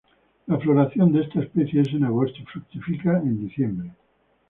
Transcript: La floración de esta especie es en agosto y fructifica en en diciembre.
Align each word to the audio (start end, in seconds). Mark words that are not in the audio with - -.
La 0.47 0.57
floración 0.57 1.11
de 1.13 1.21
esta 1.21 1.41
especie 1.41 1.79
es 1.81 1.89
en 1.89 2.05
agosto 2.05 2.39
y 2.41 2.45
fructifica 2.45 3.19
en 3.19 3.27
en 3.27 3.47
diciembre. 3.47 3.91